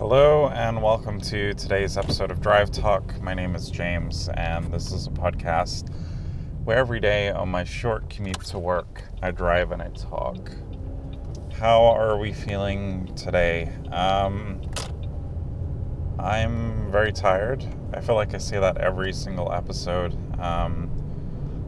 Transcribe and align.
Hello, 0.00 0.48
and 0.48 0.82
welcome 0.82 1.20
to 1.20 1.52
today's 1.52 1.98
episode 1.98 2.30
of 2.30 2.40
Drive 2.40 2.70
Talk. 2.70 3.20
My 3.20 3.34
name 3.34 3.54
is 3.54 3.70
James, 3.70 4.30
and 4.30 4.72
this 4.72 4.92
is 4.92 5.06
a 5.06 5.10
podcast 5.10 5.94
where 6.64 6.78
every 6.78 7.00
day 7.00 7.28
on 7.28 7.50
my 7.50 7.64
short 7.64 8.08
commute 8.08 8.40
to 8.46 8.58
work, 8.58 9.04
I 9.20 9.30
drive 9.30 9.72
and 9.72 9.82
I 9.82 9.88
talk. 9.88 10.52
How 11.52 11.84
are 11.84 12.16
we 12.16 12.32
feeling 12.32 13.14
today? 13.14 13.70
Um, 13.92 14.62
I'm 16.18 16.90
very 16.90 17.12
tired. 17.12 17.62
I 17.92 18.00
feel 18.00 18.14
like 18.14 18.34
I 18.34 18.38
say 18.38 18.58
that 18.58 18.78
every 18.78 19.12
single 19.12 19.52
episode. 19.52 20.16
Um, 20.40 20.90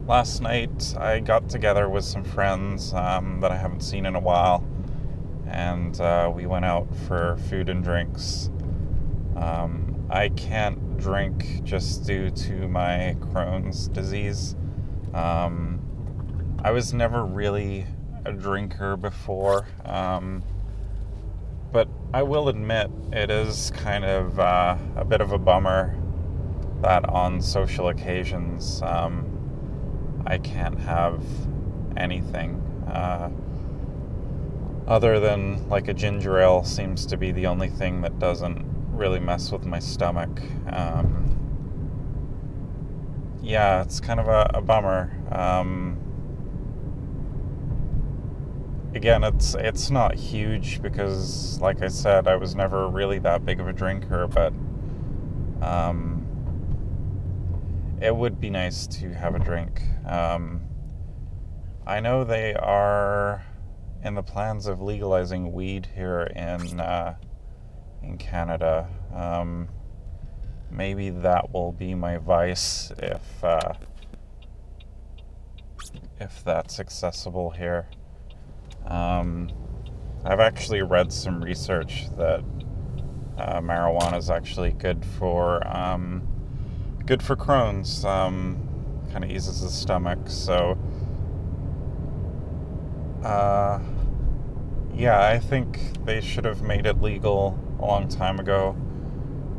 last 0.07 0.41
night, 0.41 0.95
I 0.97 1.19
got 1.19 1.49
together 1.49 1.87
with 1.87 2.03
some 2.03 2.23
friends 2.23 2.95
um, 2.95 3.41
that 3.41 3.51
I 3.51 3.57
haven't 3.57 3.81
seen 3.81 4.07
in 4.07 4.15
a 4.15 4.19
while 4.19 4.67
and 5.53 6.01
uh, 6.01 6.31
we 6.33 6.45
went 6.47 6.65
out 6.65 6.87
for 7.07 7.37
food 7.49 7.69
and 7.69 7.83
drinks. 7.83 8.49
Um, 9.35 10.07
I 10.09 10.29
can't 10.29 10.97
drink 10.97 11.63
just 11.63 12.05
due 12.05 12.29
to 12.31 12.67
my 12.67 13.15
Crohn's 13.19 13.87
disease. 13.87 14.55
Um, 15.13 15.79
I 16.63 16.71
was 16.71 16.93
never 16.93 17.23
really 17.23 17.85
a 18.25 18.33
drinker 18.33 18.97
before, 18.97 19.67
um, 19.85 20.43
but 21.71 21.87
I 22.13 22.23
will 22.23 22.49
admit 22.49 22.89
it 23.11 23.29
is 23.29 23.71
kind 23.71 24.05
of 24.05 24.39
uh, 24.39 24.75
a 24.95 25.05
bit 25.05 25.21
of 25.21 25.31
a 25.31 25.37
bummer 25.37 25.95
that 26.81 27.07
on 27.09 27.41
social 27.41 27.89
occasions 27.89 28.81
um, 28.81 30.23
I 30.25 30.37
can't 30.37 30.79
have 30.79 31.23
anything. 31.95 32.55
Uh, 32.87 33.29
other 34.87 35.19
than 35.19 35.67
like 35.69 35.87
a 35.87 35.93
ginger 35.93 36.39
ale 36.39 36.63
seems 36.63 37.05
to 37.05 37.17
be 37.17 37.31
the 37.31 37.47
only 37.47 37.69
thing 37.69 38.01
that 38.01 38.19
doesn't 38.19 38.65
really 38.91 39.19
mess 39.19 39.51
with 39.51 39.65
my 39.65 39.79
stomach. 39.79 40.41
Um, 40.71 41.29
yeah, 43.41 43.81
it's 43.81 43.99
kind 43.99 44.19
of 44.19 44.27
a, 44.27 44.51
a 44.53 44.61
bummer. 44.61 45.11
Um, 45.31 45.97
again, 48.93 49.23
it's 49.23 49.55
it's 49.55 49.89
not 49.89 50.15
huge 50.15 50.81
because, 50.81 51.59
like 51.59 51.81
I 51.81 51.87
said, 51.87 52.27
I 52.27 52.35
was 52.35 52.55
never 52.55 52.87
really 52.87 53.19
that 53.19 53.45
big 53.45 53.59
of 53.59 53.67
a 53.67 53.73
drinker, 53.73 54.27
but 54.27 54.53
um, 55.61 56.25
it 58.01 58.15
would 58.15 58.39
be 58.39 58.49
nice 58.49 58.87
to 58.87 59.13
have 59.13 59.35
a 59.35 59.39
drink. 59.39 59.81
Um, 60.05 60.61
I 61.85 61.99
know 61.99 62.23
they 62.23 62.53
are 62.53 63.43
in 64.03 64.15
the 64.15 64.23
plans 64.23 64.67
of 64.67 64.81
legalizing 64.81 65.53
weed 65.53 65.87
here 65.95 66.23
in 66.35 66.79
uh, 66.79 67.15
in 68.01 68.17
Canada. 68.17 68.87
Um, 69.13 69.69
maybe 70.69 71.09
that 71.09 71.53
will 71.53 71.71
be 71.71 71.95
my 71.95 72.17
vice 72.17 72.91
if 72.97 73.43
uh, 73.43 73.73
if 76.19 76.43
that's 76.43 76.79
accessible 76.79 77.51
here. 77.51 77.87
Um, 78.85 79.49
I've 80.25 80.41
actually 80.41 80.81
read 80.81 81.11
some 81.11 81.41
research 81.41 82.07
that 82.17 82.43
uh, 83.37 83.61
marijuana 83.61 84.17
is 84.17 84.29
actually 84.29 84.71
good 84.71 85.05
for 85.17 85.65
um, 85.65 86.27
good 87.05 87.23
for 87.23 87.35
Crohn's. 87.35 88.03
Um, 88.03 88.69
kind 89.11 89.23
of 89.23 89.31
eases 89.31 89.61
the 89.61 89.69
stomach, 89.69 90.19
so. 90.25 90.77
Uh, 93.23 93.79
yeah, 94.95 95.25
I 95.25 95.39
think 95.39 96.03
they 96.05 96.21
should 96.21 96.45
have 96.45 96.61
made 96.61 96.85
it 96.85 97.01
legal 97.01 97.59
a 97.79 97.85
long 97.85 98.07
time 98.07 98.39
ago. 98.39 98.75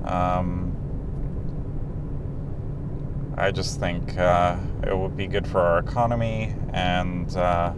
Um, 0.05 0.77
I 3.37 3.51
just 3.51 3.81
think 3.81 4.17
uh, 4.17 4.57
it 4.87 4.97
would 4.97 5.17
be 5.17 5.27
good 5.27 5.47
for 5.47 5.61
our 5.61 5.79
economy, 5.79 6.55
and 6.73 7.35
uh, 7.37 7.73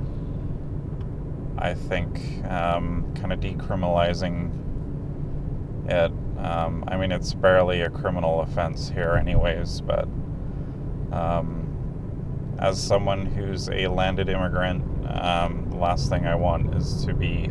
I 1.57 1.73
think 1.75 2.45
um, 2.45 3.13
kind 3.15 3.33
of 3.33 3.41
decriminalizing 3.41 4.51
it. 5.89 6.13
Um, 6.39 6.85
I 6.87 6.99
mean, 6.99 7.11
it's 7.11 7.33
barely 7.33 7.81
a 7.81 7.89
criminal 7.89 8.43
offense 8.43 8.91
here, 8.91 9.15
anyways, 9.15 9.81
but 9.81 10.07
um, 11.11 11.76
as 12.59 12.83
someone 12.83 13.27
who's 13.27 13.69
a 13.69 13.89
landed 13.89 14.29
immigrant, 14.29 14.83
um, 15.09 15.69
the 15.71 15.77
last 15.77 16.09
thing 16.09 16.27
I 16.27 16.35
want 16.35 16.75
is 16.75 17.05
to 17.05 17.15
be 17.15 17.51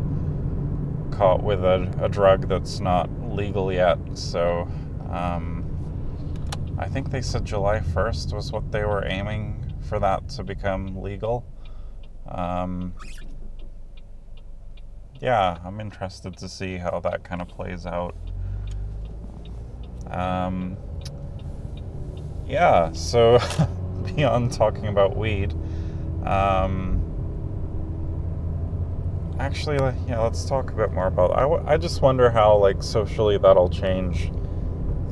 caught 1.10 1.42
with 1.42 1.64
a, 1.64 1.92
a 2.00 2.08
drug 2.08 2.48
that's 2.48 2.80
not 2.80 3.08
legal 3.34 3.72
yet. 3.72 3.98
So 4.14 4.68
um, 5.10 6.76
I 6.78 6.88
think 6.88 7.10
they 7.10 7.22
said 7.22 7.44
July 7.44 7.80
1st 7.80 8.34
was 8.34 8.52
what 8.52 8.72
they 8.72 8.84
were 8.84 9.06
aiming 9.06 9.74
for 9.88 9.98
that 10.00 10.28
to 10.30 10.44
become 10.44 11.00
legal. 11.00 11.44
Um, 12.28 12.92
yeah, 15.20 15.58
I'm 15.64 15.80
interested 15.80 16.36
to 16.38 16.48
see 16.48 16.76
how 16.76 17.00
that 17.00 17.24
kind 17.24 17.40
of 17.40 17.48
plays 17.48 17.86
out. 17.86 18.14
Um, 20.10 20.76
yeah, 22.46 22.92
so 22.92 23.38
beyond 24.16 24.52
talking 24.52 24.86
about 24.86 25.16
weed, 25.16 25.54
um, 26.24 27.02
actually, 29.38 29.76
yeah, 30.08 30.20
let's 30.20 30.44
talk 30.44 30.70
a 30.70 30.74
bit 30.74 30.92
more 30.92 31.06
about. 31.06 31.36
I, 31.36 31.42
w- 31.42 31.62
I 31.66 31.76
just 31.76 32.02
wonder 32.02 32.30
how 32.30 32.56
like 32.56 32.82
socially 32.82 33.38
that'll 33.38 33.68
change 33.68 34.30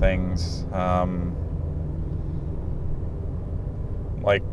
things. 0.01 0.65
Um, 0.73 1.37
like, 4.23 4.45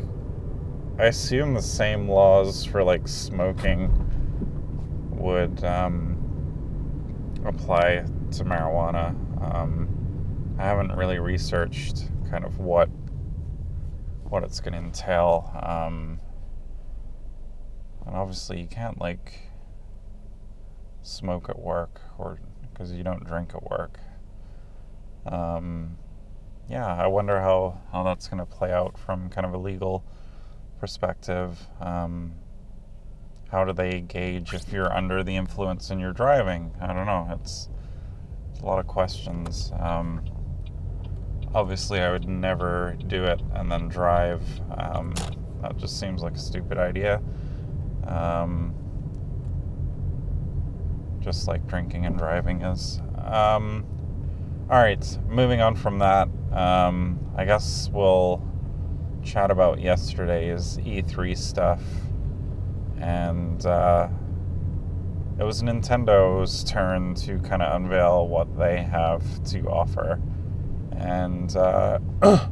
I 1.00 1.06
assume 1.06 1.54
the 1.54 1.62
same 1.62 2.10
laws 2.10 2.66
for 2.66 2.84
like 2.84 3.08
smoking 3.08 3.90
would 5.12 5.64
um, 5.64 6.18
apply 7.46 8.06
to 8.32 8.44
marijuana. 8.44 9.16
Um, 9.42 9.88
I 10.60 10.64
haven't 10.64 10.92
really 10.92 11.20
researched 11.20 12.10
kind 12.30 12.46
of 12.46 12.60
what 12.60 12.90
what 14.32 14.46
it's 14.46 14.62
going 14.62 14.72
to 14.72 14.80
entail. 14.80 15.52
Um, 15.62 16.22
and 18.06 18.16
obviously, 18.16 18.62
you 18.62 18.68
can't 18.68 19.00
like 19.00 19.34
smoke 21.04 21.50
at 21.50 21.60
work 21.60 22.00
or 22.18 22.40
because 22.62 22.94
you 22.94 23.04
don't 23.04 23.26
drink 23.26 23.52
at 23.54 23.70
work. 23.70 24.00
Um, 25.26 25.98
yeah, 26.70 26.88
I 26.88 27.08
wonder 27.08 27.42
how, 27.42 27.82
how 27.92 28.04
that's 28.04 28.30
going 28.30 28.40
to 28.40 28.46
play 28.46 28.72
out 28.72 28.98
from 28.98 29.30
kind 29.30 29.46
of 29.46 29.54
a 29.54 29.58
legal 29.58 30.06
perspective. 30.80 31.68
Um, 31.82 32.36
how 33.52 33.66
do 33.66 33.74
they 33.74 34.00
gauge 34.00 34.54
if 34.54 34.72
you're 34.72 34.92
under 34.96 35.24
the 35.26 35.36
influence 35.36 35.90
and 35.90 36.00
you're 36.00 36.14
driving? 36.14 36.74
I 36.80 36.88
don't 36.88 37.06
know. 37.06 37.28
It's, 37.34 37.68
it's 38.50 38.62
a 38.62 38.66
lot 38.66 38.80
of 38.80 38.88
questions. 38.88 39.74
Um, 39.78 40.24
obviously, 41.54 42.00
I 42.00 42.12
would 42.12 42.28
never 42.28 42.98
do 43.08 43.24
it 43.24 43.42
and 43.54 43.72
then 43.72 43.88
drive. 43.88 44.44
Um, 44.78 45.14
that 45.62 45.78
just 45.78 46.00
seems 46.00 46.22
like 46.22 46.36
a 46.36 46.40
stupid 46.40 46.78
idea. 46.78 47.22
Um, 48.06 48.74
just 51.20 51.48
like 51.48 51.66
drinking 51.68 52.06
and 52.06 52.18
driving 52.18 52.62
is. 52.62 53.00
Um, 53.24 53.86
all 54.70 54.80
right, 54.80 55.20
moving 55.28 55.62
on 55.62 55.76
from 55.76 56.00
that, 56.00 56.30
um, 56.52 57.20
I 57.36 57.46
guess 57.46 57.90
we'll 57.92 58.42
chat 59.24 59.52
about 59.52 59.80
yesterday's 59.80 60.78
E3 60.78 61.38
stuff. 61.38 61.82
And 62.98 63.66
uh, 63.66 64.08
it 65.40 65.44
was 65.44 65.62
Nintendo's 65.62 66.64
turn 66.64 67.16
to 67.16 67.40
kind 67.40 67.62
of 67.62 67.76
unveil 67.76 68.28
what 68.28 68.58
they 68.58 68.82
have 68.84 69.44
to 69.46 69.62
offer. 69.68 70.22
And 71.02 71.56
uh, 71.56 72.00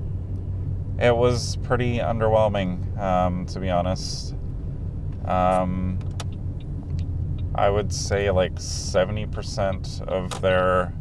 it 1.00 1.16
was 1.16 1.56
pretty 1.57 2.00
underwhelming, 2.00 2.98
um, 2.98 3.46
to 3.48 3.60
be 3.60 3.69
honest. 3.69 4.36
Um, 5.25 6.00
I 7.54 7.69
would 7.69 7.94
say 7.94 8.31
like 8.31 8.56
70% 8.56 10.01
of 10.07 10.42
their 10.42 10.94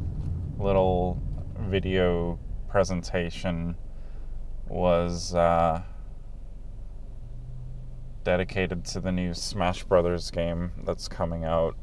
little 0.59 1.21
video 1.59 2.39
presentation 2.69 3.77
was 4.69 5.35
uh, 5.35 5.83
dedicated 8.25 8.85
to 8.85 9.01
the 9.01 9.11
new 9.11 9.33
Smash 9.33 9.85
Brothers 9.85 10.31
game 10.31 10.73
that's 10.85 11.09
coming 11.09 11.45
out, 11.45 11.77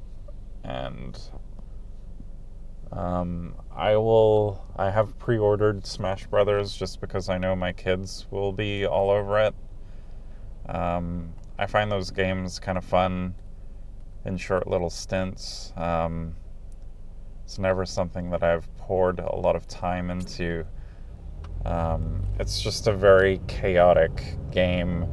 and 0.63 1.19
um, 2.91 3.55
I 3.75 3.95
will. 3.97 4.65
I 4.75 4.89
have 4.89 5.17
pre-ordered 5.19 5.85
Smash 5.85 6.27
Brothers 6.27 6.75
just 6.75 7.01
because 7.01 7.29
I 7.29 7.37
know 7.37 7.55
my 7.55 7.73
kids 7.73 8.25
will 8.31 8.51
be 8.51 8.85
all 8.85 9.09
over 9.09 9.39
it. 9.39 9.55
Um, 10.67 11.33
I 11.57 11.65
find 11.65 11.91
those 11.91 12.11
games 12.11 12.59
kind 12.59 12.77
of 12.77 12.83
fun 12.83 13.35
in 14.25 14.37
short 14.37 14.67
little 14.67 14.89
stints. 14.89 15.73
Um, 15.77 16.35
It's 17.43 17.59
never 17.59 17.85
something 17.85 18.31
that 18.31 18.43
I've 18.43 18.67
poured 18.77 19.19
a 19.19 19.35
lot 19.35 19.55
of 19.55 19.67
time 19.67 20.09
into. 20.09 20.65
Um, 21.63 22.23
it's 22.39 22.59
just 22.61 22.87
a 22.87 22.93
very 22.93 23.39
chaotic 23.47 24.37
game. 24.51 25.05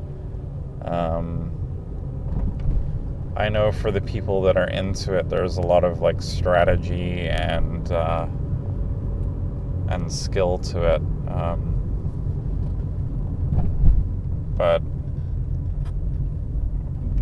Um, 0.82 1.52
I 3.34 3.48
know 3.48 3.72
for 3.72 3.90
the 3.90 4.00
people 4.00 4.42
that 4.42 4.56
are 4.56 4.68
into 4.68 5.14
it, 5.14 5.28
there's 5.28 5.56
a 5.56 5.62
lot 5.62 5.84
of 5.84 6.00
like 6.00 6.20
strategy 6.20 7.28
and 7.28 7.90
uh, 7.90 8.26
and 9.88 10.12
skill 10.12 10.58
to 10.58 10.94
it. 10.94 11.02
Um, 11.28 11.72
but 14.56 14.82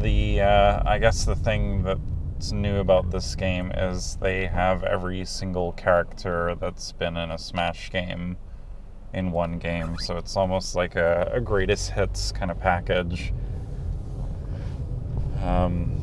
the 0.01 0.41
uh, 0.41 0.83
I 0.85 0.99
guess 0.99 1.25
the 1.25 1.37
thing 1.37 1.85
that's 1.85 2.51
new 2.51 2.79
about 2.79 3.11
this 3.11 3.37
game 3.37 3.71
is 3.71 4.19
they 4.21 4.47
have 4.47 4.83
every 4.83 5.25
single 5.25 5.73
character 5.73 6.57
that's 6.61 6.91
been 6.91 7.17
in 7.17 7.31
a 7.31 7.39
Smash 7.39 7.91
game 7.91 8.37
in 9.13 9.31
one 9.31 9.59
game, 9.59 9.97
so 9.99 10.17
it's 10.17 10.37
almost 10.37 10.75
like 10.75 10.97
a, 10.97 11.31
a 11.35 11.41
greatest 11.41 11.91
hits 11.91 12.33
kind 12.33 12.51
of 12.51 12.59
package. 12.59 13.33
Um, 15.43 16.00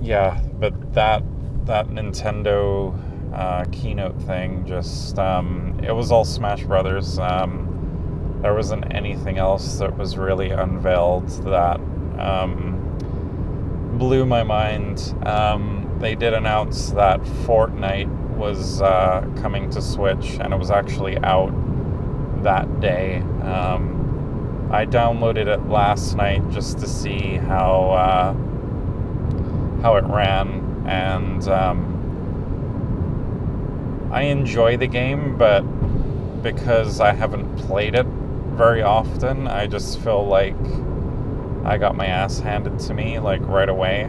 yeah, 0.00 0.40
but 0.58 0.94
that 0.94 1.22
that 1.66 1.88
Nintendo 1.88 2.98
uh, 3.34 3.64
keynote 3.70 4.20
thing 4.22 4.64
just 4.66 5.18
um, 5.18 5.78
it 5.82 5.92
was 5.92 6.10
all 6.10 6.24
Smash 6.24 6.64
Brothers. 6.64 7.18
Um, 7.18 8.38
there 8.42 8.54
wasn't 8.54 8.92
anything 8.94 9.38
else 9.38 9.78
that 9.78 9.96
was 9.96 10.16
really 10.16 10.50
unveiled 10.50 11.28
that 11.44 11.78
um, 12.18 13.96
blew 13.98 14.24
my 14.24 14.42
mind. 14.42 15.14
Um, 15.26 15.96
they 16.00 16.14
did 16.14 16.32
announce 16.32 16.90
that 16.90 17.20
Fortnite 17.20 18.08
was 18.36 18.80
uh, 18.80 19.28
coming 19.42 19.68
to 19.70 19.82
Switch, 19.82 20.38
and 20.40 20.54
it 20.54 20.56
was 20.56 20.70
actually 20.70 21.18
out 21.18 21.52
that 22.42 22.80
day. 22.80 23.18
Um, 23.42 24.68
I 24.72 24.86
downloaded 24.86 25.46
it 25.46 25.68
last 25.68 26.16
night 26.16 26.48
just 26.50 26.78
to 26.78 26.86
see 26.86 27.36
how 27.36 27.90
uh, 27.90 28.32
how 29.82 29.96
it 29.96 30.04
ran, 30.04 30.84
and 30.86 31.46
um, 31.48 32.00
I 34.12 34.22
enjoy 34.22 34.76
the 34.76 34.86
game, 34.86 35.36
but 35.38 35.62
because 36.42 37.00
I 37.00 37.12
haven't 37.12 37.56
played 37.58 37.94
it 37.94 38.06
very 38.06 38.82
often, 38.82 39.46
I 39.46 39.66
just 39.66 40.00
feel 40.00 40.26
like 40.26 40.56
I 41.64 41.78
got 41.78 41.94
my 41.96 42.06
ass 42.06 42.40
handed 42.40 42.78
to 42.80 42.94
me 42.94 43.18
like 43.18 43.40
right 43.42 43.68
away. 43.68 44.04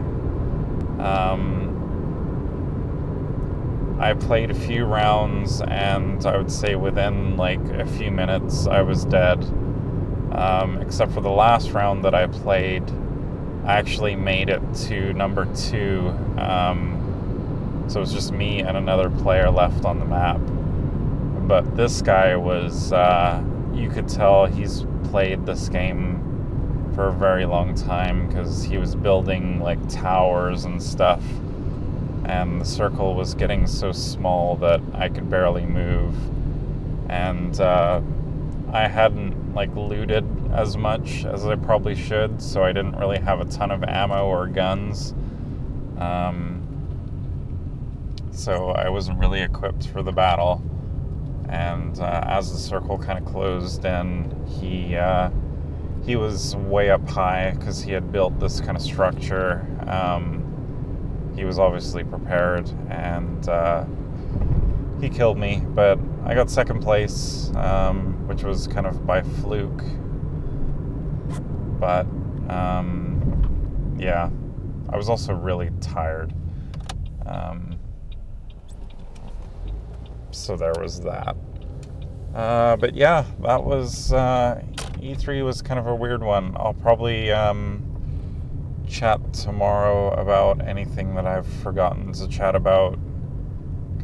Um, 0.98 1.68
I 4.00 4.14
played 4.14 4.50
a 4.50 4.54
few 4.54 4.84
rounds, 4.84 5.60
and 5.62 6.26
I 6.26 6.36
would 6.36 6.50
say 6.50 6.74
within 6.74 7.36
like 7.36 7.62
a 7.70 7.86
few 7.86 8.10
minutes, 8.10 8.66
I 8.66 8.82
was 8.82 9.04
dead. 9.04 9.44
Um, 10.32 10.78
except 10.80 11.12
for 11.12 11.20
the 11.20 11.30
last 11.30 11.72
round 11.72 12.04
that 12.04 12.14
I 12.14 12.26
played, 12.26 12.90
I 13.64 13.74
actually 13.74 14.16
made 14.16 14.48
it 14.48 14.60
to 14.88 15.12
number 15.12 15.44
two. 15.54 16.08
Um, 16.36 17.84
so 17.88 17.98
it 17.98 18.00
was 18.00 18.12
just 18.12 18.32
me 18.32 18.60
and 18.60 18.76
another 18.76 19.08
player 19.08 19.50
left 19.50 19.84
on 19.84 20.00
the 20.00 20.04
map. 20.04 20.40
But 21.46 21.76
this 21.76 22.02
guy 22.02 22.34
was, 22.34 22.92
uh, 22.92 23.42
you 23.72 23.88
could 23.88 24.08
tell 24.08 24.46
he's 24.46 24.84
played 25.04 25.46
this 25.46 25.68
game 25.68 26.90
for 26.94 27.08
a 27.08 27.12
very 27.12 27.44
long 27.46 27.74
time 27.74 28.26
because 28.26 28.64
he 28.64 28.78
was 28.78 28.96
building 28.96 29.60
like 29.60 29.88
towers 29.88 30.64
and 30.64 30.82
stuff. 30.82 31.22
And 32.24 32.60
the 32.60 32.64
circle 32.64 33.14
was 33.14 33.34
getting 33.34 33.66
so 33.66 33.92
small 33.92 34.56
that 34.56 34.80
I 34.94 35.08
could 35.08 35.30
barely 35.30 35.66
move. 35.66 36.14
And 37.08 37.60
uh, 37.60 38.00
I 38.72 38.88
hadn't 38.88 39.54
like 39.54 39.74
looted 39.76 40.24
as 40.52 40.76
much 40.76 41.24
as 41.24 41.46
I 41.46 41.56
probably 41.56 41.94
should, 41.94 42.42
so 42.42 42.62
I 42.62 42.72
didn't 42.72 42.96
really 42.96 43.18
have 43.18 43.40
a 43.40 43.44
ton 43.46 43.70
of 43.70 43.82
ammo 43.84 44.26
or 44.26 44.46
guns. 44.46 45.14
Um, 45.98 46.62
so 48.32 48.70
I 48.70 48.88
wasn't 48.88 49.18
really 49.18 49.40
equipped 49.40 49.86
for 49.88 50.02
the 50.02 50.12
battle. 50.12 50.62
And 51.48 51.98
uh, 52.00 52.24
as 52.26 52.52
the 52.52 52.58
circle 52.58 52.98
kind 52.98 53.18
of 53.18 53.30
closed 53.30 53.84
in, 53.84 54.46
he 54.46 54.96
uh, 54.96 55.30
he 56.04 56.16
was 56.16 56.56
way 56.56 56.90
up 56.90 57.06
high 57.08 57.52
because 57.52 57.82
he 57.82 57.92
had 57.92 58.10
built 58.10 58.38
this 58.40 58.60
kind 58.60 58.76
of 58.76 58.82
structure. 58.82 59.66
Um, 59.86 61.32
he 61.36 61.44
was 61.44 61.58
obviously 61.58 62.04
prepared, 62.04 62.70
and 62.90 63.48
uh, 63.48 63.84
he 65.00 65.08
killed 65.08 65.38
me. 65.38 65.62
But 65.64 65.98
I 66.24 66.34
got 66.34 66.50
second 66.50 66.82
place, 66.82 67.50
um, 67.54 68.26
which 68.26 68.42
was 68.42 68.66
kind 68.66 68.86
of 68.86 69.06
by 69.06 69.22
fluke. 69.22 69.82
But 71.82 72.06
um, 72.48 73.96
yeah, 73.98 74.30
I 74.88 74.96
was 74.96 75.08
also 75.08 75.34
really 75.34 75.70
tired. 75.80 76.32
Um, 77.26 77.76
so 80.30 80.56
there 80.56 80.74
was 80.78 81.00
that. 81.00 81.36
Uh, 82.36 82.76
but 82.76 82.94
yeah, 82.94 83.24
that 83.40 83.64
was 83.64 84.12
uh, 84.12 84.62
E3 85.00 85.44
was 85.44 85.60
kind 85.60 85.80
of 85.80 85.88
a 85.88 85.94
weird 85.94 86.22
one. 86.22 86.56
I'll 86.56 86.72
probably 86.72 87.32
um, 87.32 87.82
chat 88.88 89.32
tomorrow 89.32 90.12
about 90.12 90.64
anything 90.64 91.16
that 91.16 91.26
I've 91.26 91.48
forgotten 91.64 92.12
to 92.12 92.28
chat 92.28 92.54
about, 92.54 92.96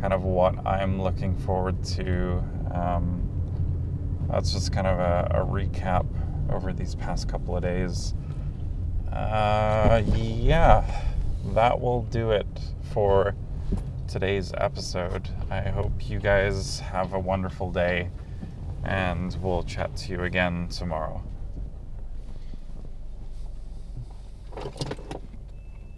kind 0.01 0.13
of 0.13 0.25
what 0.25 0.67
I'm 0.67 1.01
looking 1.01 1.37
forward 1.37 1.85
to. 1.85 2.43
Um, 2.75 3.23
that's 4.29 4.53
just 4.53 4.73
kind 4.73 4.89
of 4.89 4.99
a, 4.99 5.29
a, 5.31 5.47
recap 5.47 6.07
over 6.51 6.73
these 6.73 6.95
past 6.95 7.29
couple 7.29 7.57
of 7.57 7.63
days. 7.63 8.15
Uh, 9.13 10.03
yeah, 10.15 10.85
that 11.55 11.81
will 11.81 12.03
do 12.03 12.31
it 12.31 12.47
for 12.93 13.35
today's 14.07 14.53
episode. 14.57 15.29
I 15.51 15.61
hope 15.61 16.09
you 16.09 16.19
guys 16.19 16.81
have 16.81 17.13
a 17.13 17.19
wonderful 17.19 17.71
day, 17.71 18.11
and 18.85 19.37
we'll 19.43 19.63
chat 19.63 19.97
to 19.97 20.13
you 20.13 20.23
again 20.25 20.69
tomorrow. 20.69 21.23